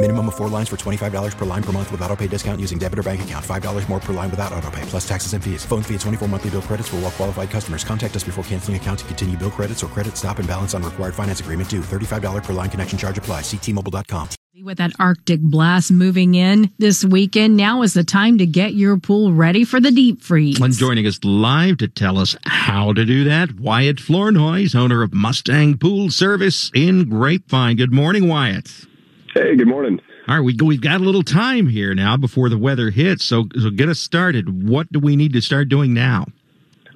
[0.00, 2.78] Minimum of four lines for $25 per line per month with auto pay discount using
[2.78, 3.44] debit or bank account.
[3.44, 5.64] $5 more per line without auto pay, plus taxes and fees.
[5.64, 7.82] Phone fee at 24 monthly bill credits for all well qualified customers.
[7.82, 10.84] Contact us before canceling account to continue bill credits or credit stop and balance on
[10.84, 11.80] required finance agreement due.
[11.80, 13.40] $35 per line connection charge apply.
[13.40, 14.28] Ctmobile.com.
[14.62, 18.98] With that Arctic blast moving in this weekend, now is the time to get your
[18.98, 20.60] pool ready for the deep freeze.
[20.60, 25.12] And joining us live to tell us how to do that, Wyatt Flournoy, owner of
[25.12, 27.76] Mustang Pool Service in Grapevine.
[27.76, 28.86] Good morning, Wyatt.
[29.38, 30.00] Hey, good morning.
[30.26, 33.46] All right, we, we've got a little time here now before the weather hits, so
[33.56, 34.68] so get us started.
[34.68, 36.26] What do we need to start doing now?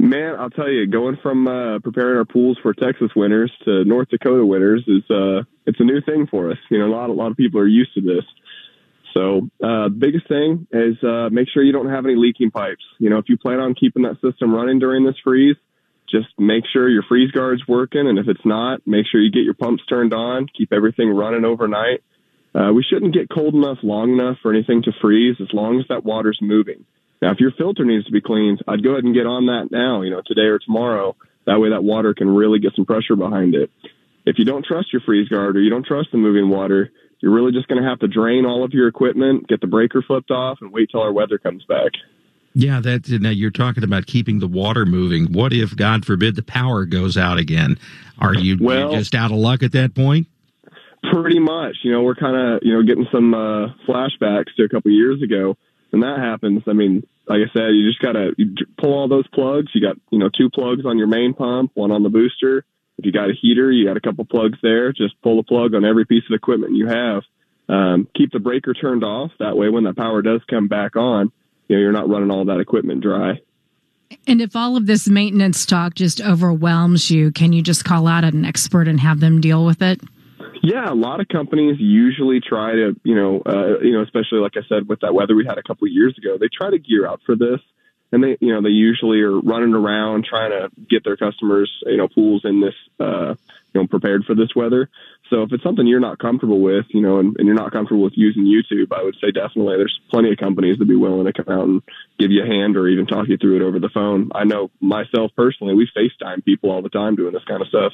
[0.00, 4.08] Man, I'll tell you, going from uh, preparing our pools for Texas winters to North
[4.08, 6.58] Dakota winters is uh, it's a new thing for us.
[6.68, 8.24] You know, a lot a lot of people are used to this.
[9.14, 12.82] So, uh, biggest thing is uh, make sure you don't have any leaking pipes.
[12.98, 15.56] You know, if you plan on keeping that system running during this freeze,
[16.10, 19.44] just make sure your freeze guard's working, and if it's not, make sure you get
[19.44, 20.48] your pumps turned on.
[20.58, 22.02] Keep everything running overnight.
[22.54, 25.86] Uh, we shouldn't get cold enough long enough for anything to freeze as long as
[25.88, 26.84] that water's moving.
[27.22, 29.68] Now, if your filter needs to be cleaned, I'd go ahead and get on that
[29.70, 31.16] now, you know, today or tomorrow.
[31.46, 33.70] That way that water can really get some pressure behind it.
[34.26, 37.32] If you don't trust your freeze guard or you don't trust the moving water, you're
[37.32, 40.30] really just going to have to drain all of your equipment, get the breaker flipped
[40.30, 41.92] off, and wait till our weather comes back.
[42.54, 45.32] Yeah, that now you're talking about keeping the water moving.
[45.32, 47.78] What if, God forbid, the power goes out again?
[48.18, 50.26] Are you well, just out of luck at that point?
[51.12, 51.76] Pretty much.
[51.82, 55.22] You know, we're kind of you know getting some uh, flashbacks to a couple years
[55.22, 55.58] ago
[55.90, 56.62] when that happens.
[56.66, 59.68] I mean, like I said, you just gotta you pull all those plugs.
[59.74, 62.64] You got you know two plugs on your main pump, one on the booster.
[62.96, 64.92] If you got a heater, you got a couple plugs there.
[64.92, 67.22] Just pull the plug on every piece of equipment you have.
[67.68, 69.32] Um, keep the breaker turned off.
[69.38, 71.30] That way, when the power does come back on,
[71.68, 73.40] you know you're not running all that equipment dry.
[74.26, 78.24] And if all of this maintenance talk just overwhelms you, can you just call out
[78.24, 80.00] an expert and have them deal with it?
[80.62, 84.52] Yeah, a lot of companies usually try to, you know, uh, you know, especially like
[84.56, 86.78] I said with that weather we had a couple of years ago, they try to
[86.78, 87.58] gear out for this,
[88.12, 91.96] and they, you know, they usually are running around trying to get their customers, you
[91.96, 93.34] know, pools in this, uh,
[93.74, 94.88] you know, prepared for this weather.
[95.30, 98.04] So if it's something you're not comfortable with, you know, and, and you're not comfortable
[98.04, 101.32] with using YouTube, I would say definitely there's plenty of companies that be willing to
[101.32, 101.82] come out and
[102.20, 104.30] give you a hand or even talk you through it over the phone.
[104.32, 107.92] I know myself personally, we FaceTime people all the time doing this kind of stuff.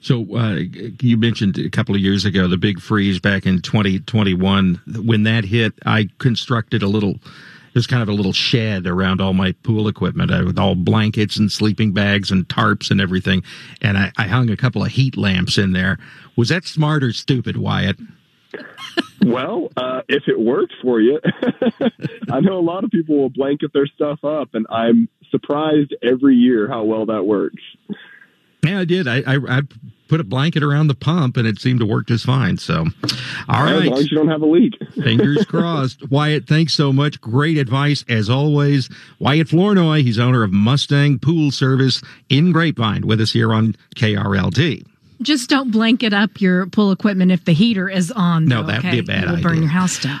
[0.00, 0.60] So uh,
[1.00, 4.80] you mentioned a couple of years ago the big freeze back in 2021.
[5.04, 7.16] When that hit, I constructed a little.
[7.72, 11.38] There's kind of a little shed around all my pool equipment uh, with all blankets
[11.38, 13.42] and sleeping bags and tarps and everything.
[13.80, 15.98] And I, I hung a couple of heat lamps in there.
[16.36, 17.96] Was that smart or stupid, Wyatt?
[19.24, 21.20] well, uh, if it worked for you,
[22.30, 26.36] I know a lot of people will blanket their stuff up, and I'm surprised every
[26.36, 27.62] year how well that works.
[28.64, 29.08] Yeah, I did.
[29.08, 29.60] I, I, I
[30.08, 32.58] put a blanket around the pump, and it seemed to work just fine.
[32.58, 32.84] So,
[33.48, 33.82] all right.
[33.82, 34.74] As long as you don't have a leak.
[34.94, 36.08] Fingers crossed.
[36.10, 37.20] Wyatt, thanks so much.
[37.20, 38.88] Great advice as always.
[39.18, 44.86] Wyatt Flournoy, he's owner of Mustang Pool Service in Grapevine, with us here on KRLD.
[45.22, 48.44] Just don't blanket up your pool equipment if the heater is on.
[48.44, 48.90] No, though, that'd okay?
[48.92, 49.48] be a bad It'll idea.
[49.48, 50.20] burn your house down.